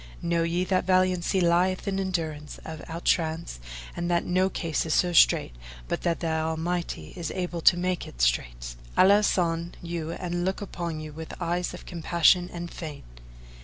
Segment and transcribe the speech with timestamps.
[0.23, 3.59] Know ye that valiancy lieth in endurance of outrance
[3.95, 5.51] and that no case is so strait
[5.87, 10.59] but that the Almighty is able to make it straight; Allah assain you and look
[10.59, 13.03] upon you with eyes of compassion fain!"